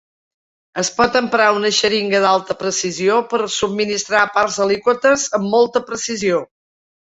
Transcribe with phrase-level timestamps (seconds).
[0.83, 6.45] Es pot emprar una xeringa d'alta precisió per subministrar parts alíquotes amb molta precisió.